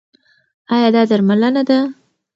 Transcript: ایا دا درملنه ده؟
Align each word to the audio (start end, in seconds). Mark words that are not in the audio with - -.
ایا 0.73 0.89
دا 0.95 1.01
درملنه 1.09 1.61
ده؟ 1.69 1.79